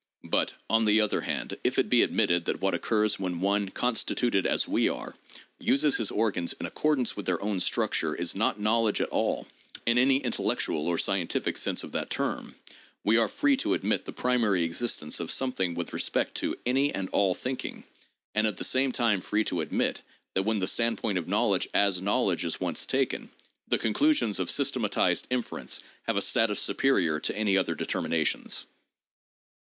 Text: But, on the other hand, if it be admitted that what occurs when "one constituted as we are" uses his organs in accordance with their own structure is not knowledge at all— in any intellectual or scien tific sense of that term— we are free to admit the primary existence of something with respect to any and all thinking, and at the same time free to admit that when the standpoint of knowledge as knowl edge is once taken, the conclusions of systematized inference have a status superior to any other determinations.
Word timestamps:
But, 0.23 0.55
on 0.67 0.85
the 0.85 0.99
other 0.99 1.21
hand, 1.21 1.57
if 1.63 1.77
it 1.77 1.87
be 1.87 2.01
admitted 2.01 2.45
that 2.45 2.59
what 2.59 2.73
occurs 2.73 3.19
when 3.19 3.39
"one 3.39 3.69
constituted 3.69 4.47
as 4.47 4.67
we 4.67 4.89
are" 4.89 5.13
uses 5.59 5.97
his 5.97 6.09
organs 6.09 6.53
in 6.59 6.65
accordance 6.65 7.15
with 7.15 7.27
their 7.27 7.39
own 7.39 7.59
structure 7.59 8.15
is 8.15 8.33
not 8.33 8.59
knowledge 8.59 8.99
at 8.99 9.09
all— 9.09 9.45
in 9.85 9.99
any 9.99 10.17
intellectual 10.17 10.87
or 10.87 10.97
scien 10.97 11.27
tific 11.27 11.55
sense 11.55 11.83
of 11.83 11.91
that 11.91 12.09
term— 12.09 12.55
we 13.03 13.17
are 13.17 13.27
free 13.27 13.55
to 13.57 13.75
admit 13.75 14.05
the 14.05 14.11
primary 14.11 14.63
existence 14.63 15.19
of 15.19 15.29
something 15.29 15.75
with 15.75 15.93
respect 15.93 16.33
to 16.33 16.55
any 16.65 16.91
and 16.91 17.07
all 17.11 17.35
thinking, 17.35 17.83
and 18.33 18.47
at 18.47 18.57
the 18.57 18.63
same 18.63 18.91
time 18.91 19.21
free 19.21 19.43
to 19.43 19.61
admit 19.61 20.01
that 20.33 20.41
when 20.41 20.57
the 20.57 20.65
standpoint 20.65 21.19
of 21.19 21.27
knowledge 21.27 21.69
as 21.75 22.01
knowl 22.01 22.31
edge 22.31 22.43
is 22.43 22.59
once 22.59 22.87
taken, 22.87 23.29
the 23.67 23.77
conclusions 23.77 24.39
of 24.39 24.49
systematized 24.49 25.27
inference 25.29 25.79
have 26.07 26.17
a 26.17 26.23
status 26.23 26.59
superior 26.59 27.19
to 27.19 27.37
any 27.37 27.55
other 27.55 27.75
determinations. 27.75 28.65